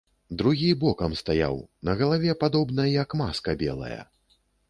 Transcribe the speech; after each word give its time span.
Другі 0.41 0.69
бокам 0.83 1.11
стаяў, 1.19 1.59
на 1.91 1.95
галаве, 2.01 2.31
падобна, 2.45 2.87
як 2.93 3.09
маска 3.23 3.57
белая. 3.63 4.01